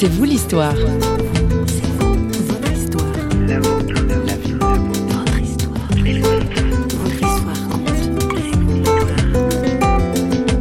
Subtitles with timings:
[0.00, 0.76] C'est vous l'histoire.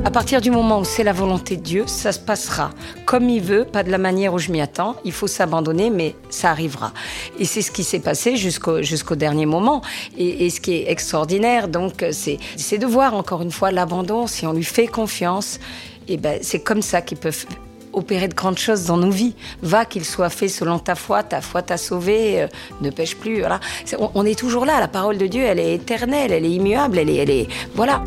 [0.03, 2.71] À partir du moment où c'est la volonté de Dieu, ça se passera
[3.05, 4.95] comme il veut, pas de la manière où je m'y attends.
[5.05, 6.91] Il faut s'abandonner, mais ça arrivera.
[7.37, 9.83] Et c'est ce qui s'est passé jusqu'au jusqu'au dernier moment.
[10.17, 14.25] Et, ce qui est extraordinaire, donc, c'est de voir encore une fois l'abandon.
[14.25, 15.59] Si on lui fait confiance,
[16.07, 17.45] et ben c'est comme ça qu'ils peuvent
[17.97, 19.35] opérer de grandes choses dans nos vies.
[19.61, 22.47] Va qu'il soit fait selon ta foi, ta foi t'a sauvé, euh,
[22.81, 23.43] ne pêche plus.
[23.99, 24.79] On, on, est toujours là.
[24.79, 28.03] La parole de Dieu, elle est éternelle, elle est immuable, elle est, elle est voilà.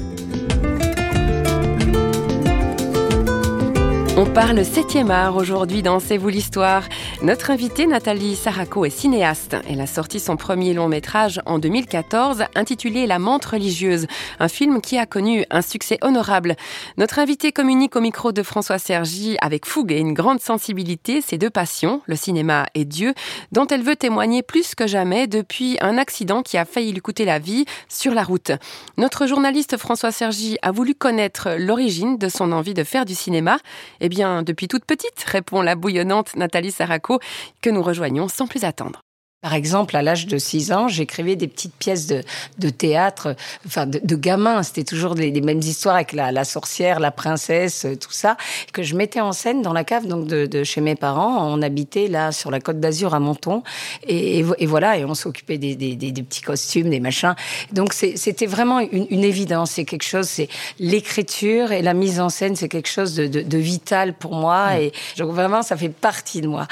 [4.20, 6.82] On parle 7e art aujourd'hui dans C'est vous l'histoire.
[7.22, 9.56] Notre invitée Nathalie Saraco est cinéaste.
[9.66, 14.06] Elle a sorti son premier long métrage en 2014 intitulé La menthe religieuse,
[14.38, 16.56] un film qui a connu un succès honorable.
[16.98, 21.38] Notre invitée communique au micro de François Sergi avec fougue et une grande sensibilité ses
[21.38, 23.14] deux passions, le cinéma et Dieu,
[23.52, 27.24] dont elle veut témoigner plus que jamais depuis un accident qui a failli lui coûter
[27.24, 28.52] la vie sur la route.
[28.98, 33.56] Notre journaliste François Sergi a voulu connaître l'origine de son envie de faire du cinéma
[34.02, 37.20] et eh bien, depuis toute petite, répond la bouillonnante Nathalie Saraco,
[37.62, 39.00] que nous rejoignons sans plus attendre.
[39.42, 42.22] Par exemple, à l'âge de 6 ans, j'écrivais des petites pièces de,
[42.58, 44.62] de théâtre, enfin de, de gamins.
[44.62, 48.36] C'était toujours les, mêmes histoires avec la, la, sorcière, la princesse, tout ça,
[48.74, 51.50] que je mettais en scène dans la cave donc de, de chez mes parents.
[51.50, 53.62] On habitait là sur la côte d'Azur à Menton,
[54.06, 57.34] et, et, voilà, et on s'occupait des, des, des, des, petits costumes, des machins.
[57.72, 59.70] Donc c'était vraiment une, une évidence.
[59.70, 63.58] C'est quelque chose, c'est l'écriture et la mise en scène, c'est quelque chose de, de,
[63.58, 64.80] vital pour moi, mmh.
[64.80, 66.68] et donc vraiment ça fait partie de moi.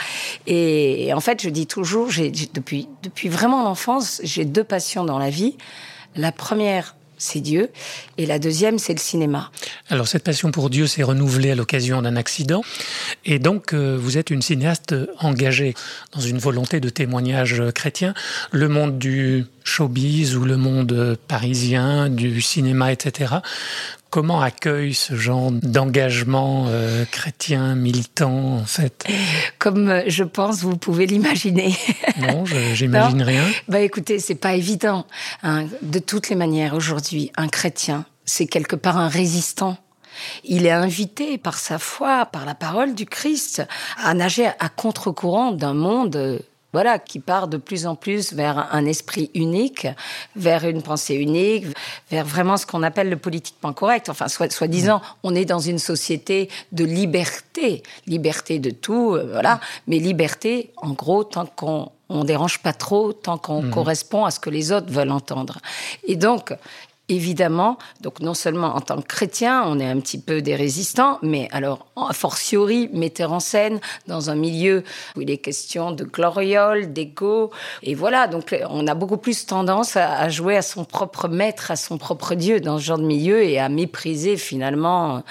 [0.46, 5.04] Et, et en fait, je dis toujours, j'ai depuis, depuis vraiment l'enfance, j'ai deux passions
[5.04, 5.56] dans la vie.
[6.16, 7.70] La première, c'est Dieu,
[8.16, 9.50] et la deuxième, c'est le cinéma.
[9.88, 12.62] Alors cette passion pour Dieu s'est renouvelée à l'occasion d'un accident,
[13.24, 15.74] et donc euh, vous êtes une cinéaste engagée
[16.14, 18.14] dans une volonté de témoignage chrétien.
[18.50, 23.36] Le monde du showbiz ou le monde parisien, du cinéma, etc.
[24.10, 29.04] Comment accueille ce genre d'engagement euh, chrétien, militant, en fait?
[29.58, 31.76] Comme euh, je pense, vous pouvez l'imaginer.
[32.18, 33.44] Non, j'imagine rien.
[33.68, 35.06] Bah écoutez, c'est pas évident.
[35.44, 35.66] Hein.
[35.82, 39.76] De toutes les manières, aujourd'hui, un chrétien, c'est quelque part un résistant.
[40.42, 43.62] Il est invité par sa foi, par la parole du Christ,
[44.02, 46.38] à nager à contre-courant d'un monde euh,
[46.78, 49.88] voilà, qui part de plus en plus vers un esprit unique,
[50.36, 51.66] vers une pensée unique,
[52.08, 54.08] vers vraiment ce qu'on appelle le politiquement correct.
[54.08, 59.98] Enfin, soi-disant, on est dans une société de liberté, liberté de tout, euh, voilà, mais
[59.98, 63.70] liberté, en gros, tant qu'on on dérange pas trop, tant qu'on mmh.
[63.70, 65.58] correspond à ce que les autres veulent entendre.
[66.04, 66.54] Et donc,
[67.08, 71.18] évidemment, donc non seulement en tant que chrétien, on est un petit peu des résistants,
[71.22, 74.84] mais alors, a fortiori, metteur en scène dans un milieu
[75.16, 77.50] où il est question de gloriole, d'ego,
[77.82, 81.76] et voilà, donc on a beaucoup plus tendance à, jouer à son propre maître, à
[81.76, 85.22] son propre Dieu dans ce genre de milieu et à mépriser finalement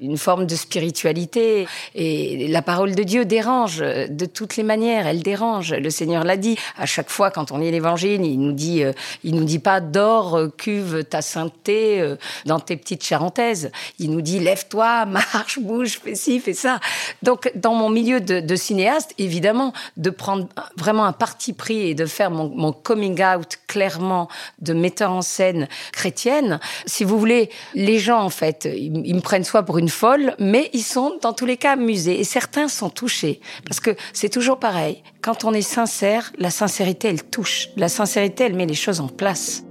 [0.00, 1.66] une forme de spiritualité.
[1.94, 5.72] Et la parole de Dieu dérange de toutes les manières, elle dérange.
[5.72, 6.56] Le Seigneur l'a dit.
[6.76, 8.92] À chaque fois, quand on lit l'Évangile, il nous dit, euh,
[9.24, 13.70] il nous dit pas dors, cuve ta sainteté euh, dans tes petites charentaises.
[13.98, 16.80] Il nous dit lève-toi, marche, bouge, fais ci, fais ça.
[17.22, 22.06] Donc, dans mon milieu de, cinéaste, évidemment, de prendre vraiment un parti pris et de
[22.06, 24.28] faire mon, coming out clairement
[24.60, 26.60] de metteur en scène chrétienne.
[26.86, 30.70] Si vous voulez, les gens, en fait, ils, me prennent soit pour une folle, mais
[30.72, 32.20] ils sont dans tous les cas amusés.
[32.20, 33.40] Et certains sont touchés.
[33.66, 35.02] Parce que c'est toujours pareil.
[35.22, 37.68] Quand on est sincère, la sincérité, elle touche.
[37.76, 39.62] La sincérité, elle met les choses en place.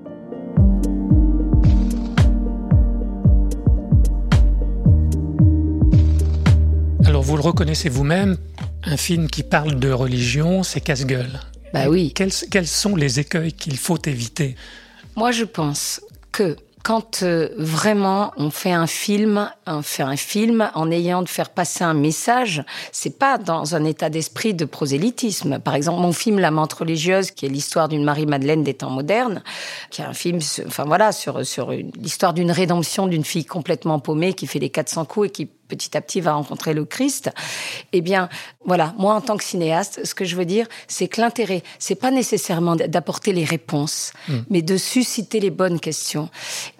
[7.31, 8.35] Vous le reconnaissez vous-même,
[8.83, 11.39] un film qui parle de religion, c'est casse-gueule.
[11.73, 12.11] Bah oui.
[12.13, 14.57] Quels, quels sont les écueils qu'il faut éviter?
[15.15, 16.01] Moi, je pense
[16.33, 21.29] que quand euh, vraiment on fait un film, on fait un film en ayant de
[21.29, 25.59] faire passer un message, c'est pas dans un état d'esprit de prosélytisme.
[25.59, 29.41] Par exemple, mon film La menthe religieuse, qui est l'histoire d'une Marie-Madeleine des temps modernes,
[29.89, 34.33] qui est un film, enfin voilà, sur sur l'histoire d'une rédemption d'une fille complètement paumée
[34.33, 37.31] qui fait les 400 coups et qui petit à petit va rencontrer le Christ.
[37.93, 38.27] Eh bien,
[38.63, 41.95] voilà, moi en tant que cinéaste, ce que je veux dire, c'est que l'intérêt, c'est
[41.95, 44.39] pas nécessairement d'apporter les réponses, hmm.
[44.51, 46.29] mais de susciter les bonnes questions.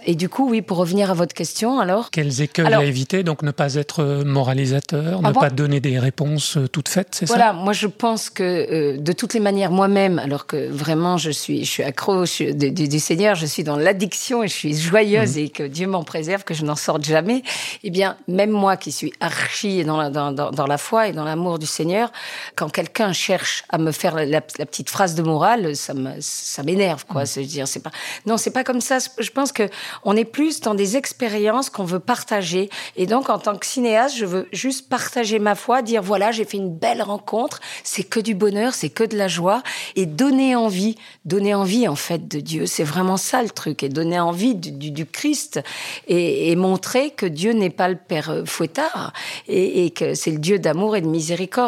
[0.06, 3.42] Et du coup, oui, pour revenir à votre question, alors quels écueils à éviter Donc
[3.42, 7.26] ne pas être euh, moralisateur, ne ah pas donner des réponses euh, toutes faites, c'est
[7.26, 7.34] ça?
[7.34, 11.32] Voilà, moi je pense que euh, de toutes les manières, moi-même, alors que vraiment je
[11.32, 15.40] suis, je suis accro du, Seigneur, je suis dans l'addiction et je suis joyeuse hmm.
[15.40, 17.42] et que Dieu m'en préserve, que je n'en sorte jamais.
[17.84, 21.24] Eh bien, même moi qui suis archi dans la, dans, dans, la foi et dans
[21.24, 22.12] l'amour du Seigneur,
[22.56, 27.06] quand quelqu'un cherche à me faire la, petite phrase de morale, ça me, ça m'énerve,
[27.06, 27.26] quoi.
[27.26, 27.92] C'est dire, c'est pas,
[28.26, 28.98] non, c'est pas comme ça.
[29.18, 29.70] Je pense que
[30.04, 32.70] on est plus dans des expériences qu'on veut partager.
[32.96, 36.46] Et donc, en tant que cinéaste, je veux juste partager ma foi, dire voilà, j'ai
[36.46, 37.60] fait une belle rencontre.
[37.84, 39.64] C'est que du bonheur, c'est que de la joie
[39.96, 42.66] et donner envie, donner envie, en fait, de Dieu.
[42.66, 45.62] C'est vraiment ça le truc et donner envie du, du, Christ
[46.08, 49.14] et, et montrer que Dieu n'est pas le Père euh, fouettard
[49.48, 51.61] et, que c'est le Dieu d'amour et de miséricorde.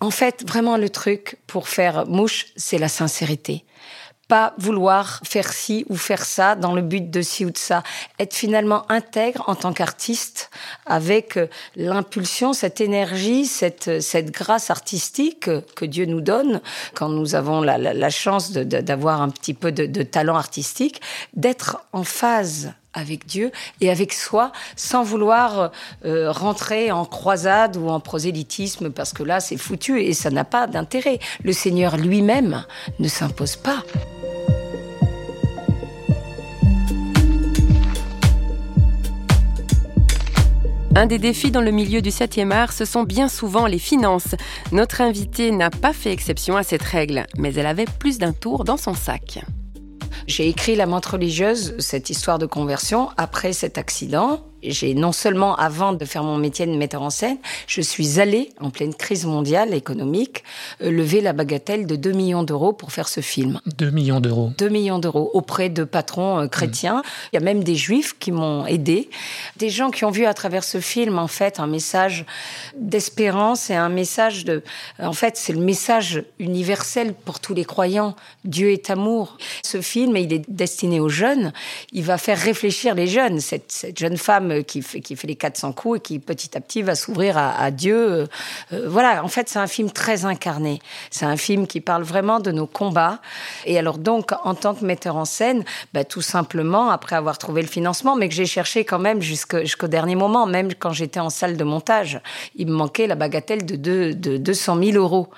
[0.00, 3.64] En fait, vraiment le truc pour faire mouche, c'est la sincérité
[4.28, 7.82] pas vouloir faire ci ou faire ça dans le but de ci ou de ça.
[8.18, 10.50] Être finalement intègre en tant qu'artiste
[10.86, 11.46] avec euh,
[11.76, 16.60] l'impulsion, cette énergie, cette, cette grâce artistique que Dieu nous donne
[16.94, 21.00] quand nous avons la, chance d'avoir un petit peu de talent artistique,
[21.34, 23.50] d'être en phase avec Dieu
[23.80, 25.72] et avec soi sans vouloir
[26.04, 30.44] euh, rentrer en croisade ou en prosélytisme parce que là c'est foutu et ça n'a
[30.44, 31.18] pas d'intérêt.
[31.42, 32.64] Le Seigneur lui-même
[32.98, 33.82] ne s'impose pas.
[40.96, 44.36] Un des défis dans le milieu du 7e art, ce sont bien souvent les finances.
[44.70, 48.62] Notre invitée n'a pas fait exception à cette règle, mais elle avait plus d'un tour
[48.62, 49.40] dans son sac.
[50.26, 55.56] J'ai écrit La menthe religieuse, cette histoire de conversion, après cet accident j'ai non seulement,
[55.56, 59.26] avant de faire mon métier de metteur en scène, je suis allée, en pleine crise
[59.26, 60.44] mondiale économique,
[60.82, 63.60] euh, lever la bagatelle de 2 millions d'euros pour faire ce film.
[63.78, 67.02] 2 millions d'euros 2 millions d'euros auprès de patrons euh, chrétiens.
[67.32, 69.10] Il y a même des juifs qui m'ont aidé.
[69.56, 72.24] Des gens qui ont vu à travers ce film, en fait, un message
[72.76, 74.62] d'espérance et un message de...
[74.98, 78.16] En fait, c'est le message universel pour tous les croyants.
[78.44, 79.38] Dieu est amour.
[79.62, 81.52] Ce film, il est destiné aux jeunes.
[81.92, 83.40] Il va faire réfléchir les jeunes.
[83.40, 86.60] Cette, cette jeune femme qui fait, qui fait les 400 coups et qui petit à
[86.60, 87.96] petit va s'ouvrir à, Dieu.
[87.96, 88.26] Euh,
[88.72, 90.80] euh, voilà, en fait, c'est un film très incarné.
[91.10, 93.20] C'est un film qui parle vraiment de nos combats.
[93.66, 97.62] Et alors donc, en tant que metteur en scène, bah, tout simplement, après avoir trouvé
[97.62, 101.30] le financement, mais que j'ai cherché quand même jusqu'au dernier moment, même quand j'étais en
[101.30, 102.20] salle de montage,
[102.56, 103.76] il me manquait la bagatelle de,
[104.12, 105.28] de 200 000 euros.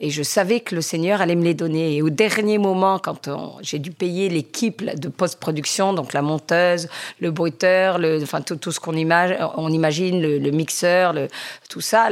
[0.00, 1.96] Et je savais que le Seigneur allait me les donner.
[1.96, 3.30] Et au dernier moment, quand
[3.62, 6.88] j'ai dû payer l'équipe de post-production, donc la monteuse,
[7.20, 11.28] le bruiteur, le, enfin tout, tout ce qu'on imagine, on imagine, le, mixeur, le,
[11.70, 12.08] tout ça,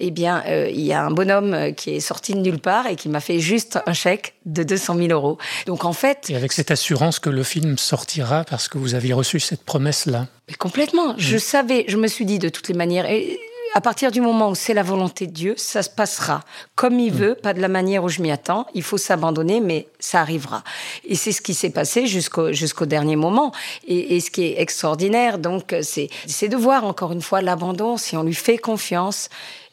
[0.00, 2.96] eh bien, euh, il y a un bonhomme qui est sorti de nulle part et
[2.96, 5.38] qui m'a fait juste un chèque de 200 000 euros.
[5.66, 6.28] Donc en fait...
[6.28, 10.26] Et avec cette assurance que le film sortira parce que vous aviez reçu cette promesse-là?
[10.58, 11.14] Complètement.
[11.18, 13.08] Je savais, je me suis dit de toutes les manières...
[13.08, 13.38] Et,
[13.74, 16.42] à partir du moment où c'est la volonté de Dieu, ça se passera
[16.74, 17.16] comme il mm.
[17.16, 18.66] veut, pas de la manière où je m'y attends.
[18.74, 20.62] Il faut s'abandonner, mais ça arrivera.
[21.04, 23.52] Et c'est ce qui s'est passé jusqu'au jusqu'au dernier moment.
[23.86, 27.96] Et, et, ce qui est extraordinaire, donc, c'est c'est de voir encore une fois l'abandon.
[27.96, 29.28] Si on lui fait confiance,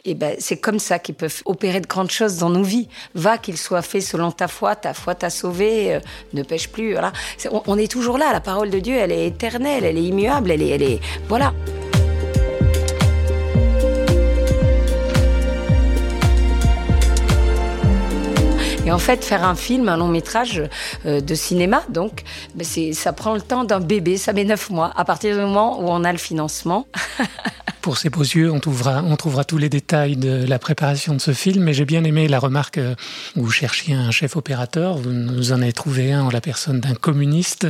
[0.06, 2.88] et eh ben c'est comme ça qu'ils peuvent opérer de grandes choses dans nos vies.
[3.16, 6.00] Va qu'il soit fait selon ta foi, ta foi t'a sauvé, euh,
[6.34, 6.94] ne pêche plus.
[6.94, 7.12] Voilà.
[7.52, 8.32] on, on, est toujours là.
[8.32, 11.54] La parole de Dieu, elle est éternelle, elle est immuable, elle est, elle est voilà.
[18.90, 20.64] Et en fait, faire un film, un long métrage
[21.06, 22.24] euh, de cinéma, donc,
[22.56, 25.80] ben, ça prend le temps d'un bébé, ça met neuf mois, à partir du moment
[25.80, 26.88] où on a le financement.
[27.82, 31.22] Pour ces beaux yeux, on trouvera, on trouvera tous les détails de la préparation de
[31.22, 32.96] ce film, mais j'ai bien aimé la remarque euh,
[33.36, 36.80] où vous cherchiez un chef opérateur, vous nous en avez trouvé un en la personne
[36.80, 37.68] d'un communiste.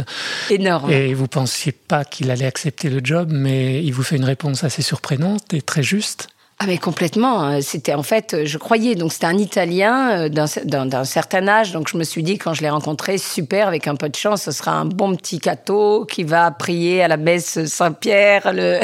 [0.50, 0.90] Énorme.
[0.90, 4.64] Et vous pensiez pas qu'il allait accepter le job, mais il vous fait une réponse
[4.64, 6.30] assez surprenante et très juste.
[6.62, 7.46] Ah mais complètement.
[7.46, 11.72] Euh, c'était en fait, euh, je croyais, donc c'était un Italien euh, d'un certain âge,
[11.72, 14.42] donc je me suis dit quand je l'ai rencontré, super, avec un peu de chance,
[14.42, 18.82] ce sera un bon petit cateau qui va prier à la messe Saint-Pierre, le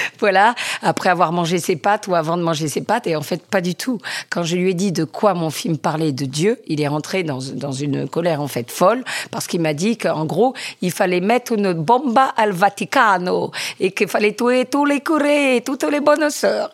[0.18, 3.44] voilà, après avoir mangé ses pâtes ou avant de manger ses pâtes, et en fait
[3.46, 3.98] pas du tout.
[4.28, 7.22] Quand je lui ai dit de quoi mon film parlait de Dieu, il est rentré
[7.22, 11.20] dans, dans une colère en fait folle, parce qu'il m'a dit qu'en gros, il fallait
[11.20, 16.30] mettre une bomba al Vaticano, et qu'il fallait tuer tous les curés, toutes les bonnes
[16.30, 16.70] sœurs.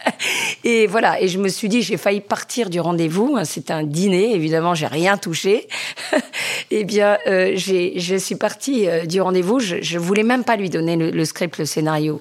[0.64, 1.20] et voilà.
[1.20, 3.38] Et je me suis dit, j'ai failli partir du rendez-vous.
[3.44, 5.68] C'était un dîner, évidemment, j'ai rien touché.
[6.70, 9.60] eh bien, euh, je suis partie euh, du rendez-vous.
[9.60, 12.20] Je, je voulais même pas lui donner le, script, le scénario.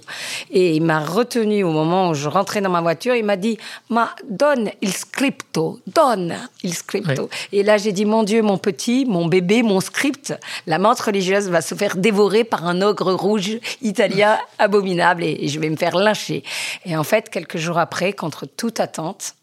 [0.51, 3.15] Et il m'a retenu au moment où je rentrais dans ma voiture.
[3.15, 3.57] Il m'a dit,
[3.89, 7.29] ma donne il scripto, donne il scripto.
[7.51, 10.33] Et là, j'ai dit, mon Dieu, mon petit, mon bébé, mon script,
[10.67, 15.47] la menthe religieuse va se faire dévorer par un ogre rouge italien abominable et, et
[15.47, 16.43] je vais me faire lyncher.
[16.85, 19.35] Et en fait, quelques jours après, contre toute attente,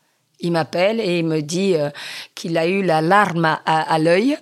[0.43, 1.89] il m'appelle et il me dit euh,
[2.35, 4.37] qu'il a eu la larme à, l'œil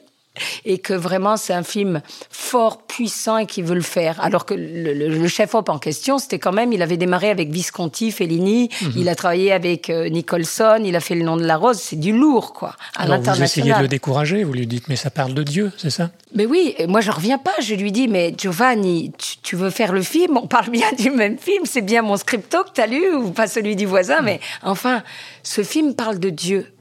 [0.65, 4.21] et que vraiment c'est un film fort, puissant et qui veut le faire.
[4.21, 8.69] Alors que le, chef-op en question, c'était quand même, il avait démarré avec Visconti, Fellini,
[8.83, 8.93] mhm.
[8.97, 11.99] il a travaillé avec euh, Nicholson, il a fait Le Nom de la Rose, c'est
[11.99, 15.11] du lourd, quoi, à Alors vous essayez de le décourager, vous lui dites, mais ça
[15.11, 16.11] parle de Dieu, c'est ça?
[16.35, 19.93] Mais oui, et moi je reviens pas, je lui dis, mais Giovanni, tu, veux faire
[19.93, 22.87] le film, on parle bien du même film, c'est bien mon scripto que tu as
[22.87, 25.03] lu, ou pas celui du voisin, mais enfin,
[25.43, 26.73] ce film parle de Dieu.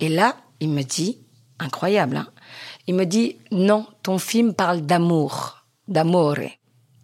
[0.00, 1.18] Et là, il me dit,
[1.58, 2.26] incroyable, hein
[2.86, 6.36] il me dit non, ton film parle d'amour, d'amore.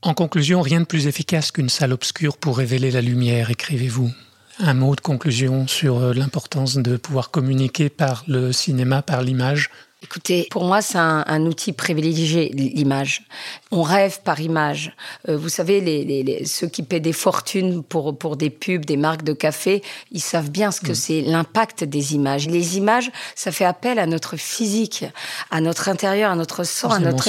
[0.02, 4.10] En conclusion, rien de plus efficace qu'une salle obscure pour révéler la lumière, écrivez-vous.
[4.58, 9.70] Un mot de conclusion sur euh, l'importance de pouvoir communiquer par le cinéma, par l'image,
[10.02, 13.26] Écoutez, pour moi, c'est un, outil privilégié, l'image.
[13.70, 14.96] On rêve par image.
[15.28, 19.24] Euh, vous savez, les, ceux qui paient des fortunes pour, pour des pubs, des marques
[19.24, 20.94] de café, ils savent bien ce que mm.
[20.94, 22.48] c'est l'impact des images.
[22.48, 25.04] Les images, ça fait appel à notre physique,
[25.50, 27.28] à notre intérieur, à notre sang, à notre...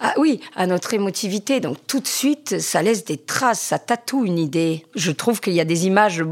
[0.00, 1.60] Ah, oui, à notre émotivité.
[1.60, 4.84] Donc tout de suite, ça laisse des traces, ça tatoue une idée.
[4.94, 6.22] Je trouve qu'il y a des images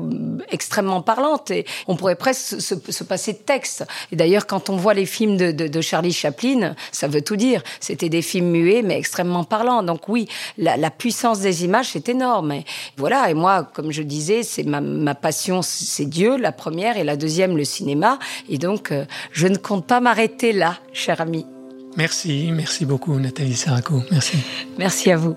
[0.50, 3.84] extrêmement parlantes et on pourrait presque se, se passer de texte.
[4.10, 7.62] Et d'ailleurs, quand on voit les films de de, Charlie Chaplin, ça veut tout dire.
[7.80, 9.82] C'était des films muets, mais extrêmement parlants.
[9.82, 10.28] Donc oui,
[10.58, 12.52] la, puissance des images, c'est énorme.
[12.52, 12.64] Et
[12.96, 17.16] voilà, et moi, comme je disais, c'est ma, passion, c'est Dieu, la première, et la
[17.16, 18.18] deuxième, le cinéma.
[18.48, 21.46] Et donc, euh, je ne compte pas m'arrêter là, cher ami.
[21.96, 24.02] Merci, merci beaucoup, Nathalie Saraco.
[24.10, 24.38] Merci.
[24.78, 25.36] Merci à vous.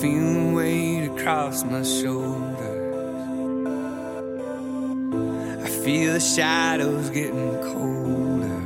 [0.00, 0.40] feel
[1.20, 2.86] across my shoulders.
[5.62, 8.62] I feel the shadows getting colder.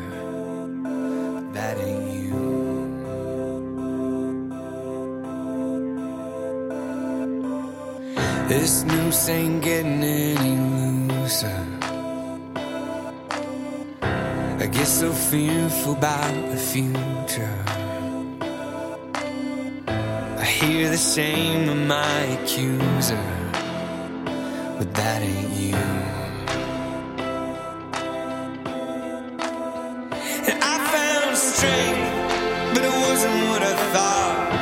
[1.52, 2.44] That ain't you.
[8.48, 10.56] This noose ain't getting any
[11.08, 11.66] looser.
[14.60, 17.93] I get so fearful about the future
[20.44, 23.24] hear the same of my accuser,
[24.78, 25.76] but that ain't you.
[30.50, 34.53] And I found strength, but it wasn't what I thought.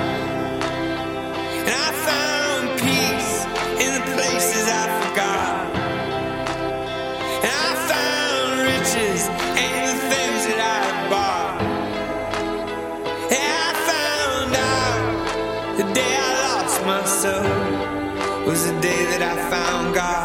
[18.64, 20.21] The day that I found God.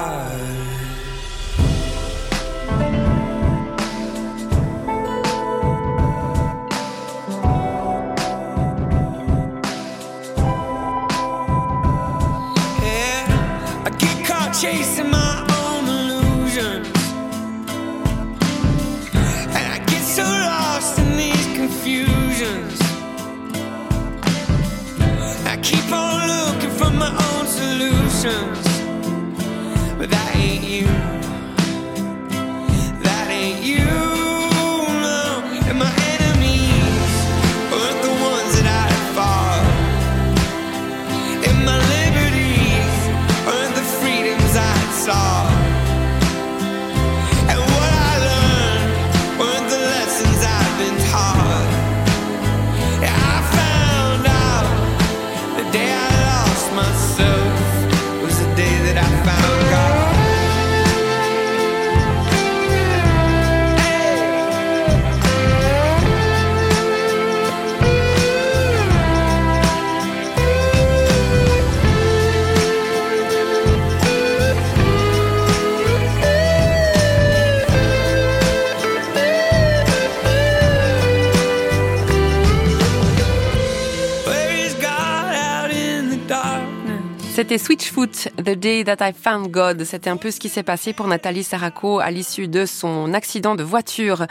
[87.38, 89.84] C'était Switchfoot, The Day That I Found God.
[89.84, 93.54] C'était un peu ce qui s'est passé pour Nathalie Saraco à l'issue de son accident
[93.54, 94.26] de voiture.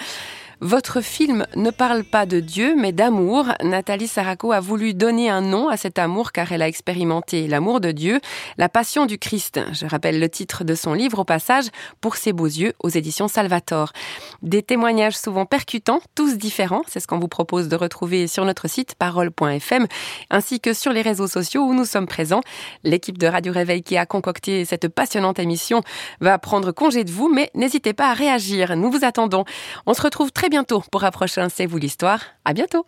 [0.62, 3.48] Votre film ne parle pas de Dieu, mais d'amour.
[3.62, 7.78] Nathalie Saraco a voulu donner un nom à cet amour car elle a expérimenté l'amour
[7.78, 8.20] de Dieu,
[8.56, 9.60] la passion du Christ.
[9.72, 11.66] Je rappelle le titre de son livre au passage,
[12.00, 13.92] Pour ses beaux yeux, aux éditions Salvator.
[14.40, 16.82] Des témoignages souvent percutants, tous différents.
[16.88, 19.86] C'est ce qu'on vous propose de retrouver sur notre site parole.fm
[20.30, 22.40] ainsi que sur les réseaux sociaux où nous sommes présents.
[22.82, 25.82] L'équipe de Radio Réveil qui a concocté cette passionnante émission
[26.20, 28.74] va prendre congé de vous, mais n'hésitez pas à réagir.
[28.74, 29.44] Nous vous attendons.
[29.84, 32.20] On se retrouve très bientôt pour un prochain C'est vous l'histoire.
[32.44, 32.86] À bientôt.